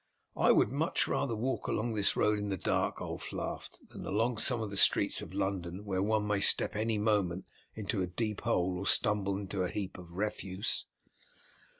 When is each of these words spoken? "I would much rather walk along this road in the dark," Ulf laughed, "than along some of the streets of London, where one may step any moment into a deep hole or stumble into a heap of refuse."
"I 0.35 0.51
would 0.51 0.71
much 0.71 1.07
rather 1.07 1.35
walk 1.35 1.67
along 1.67 1.93
this 1.93 2.15
road 2.15 2.39
in 2.39 2.49
the 2.49 2.57
dark," 2.57 2.99
Ulf 2.99 3.31
laughed, 3.31 3.87
"than 3.89 4.03
along 4.03 4.39
some 4.39 4.59
of 4.59 4.71
the 4.71 4.75
streets 4.75 5.21
of 5.21 5.35
London, 5.35 5.85
where 5.85 6.01
one 6.01 6.25
may 6.25 6.39
step 6.39 6.75
any 6.75 6.97
moment 6.97 7.45
into 7.75 8.01
a 8.01 8.07
deep 8.07 8.41
hole 8.41 8.79
or 8.79 8.87
stumble 8.87 9.37
into 9.37 9.61
a 9.61 9.69
heap 9.69 9.99
of 9.99 10.13
refuse." 10.13 10.87